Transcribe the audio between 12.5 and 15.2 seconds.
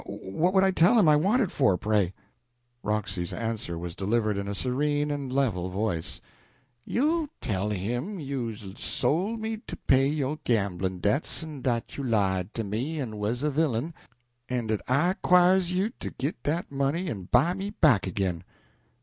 to me en was a villain, en dat I